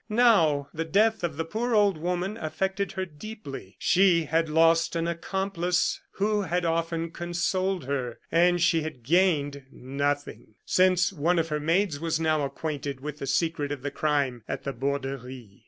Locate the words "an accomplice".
4.95-6.01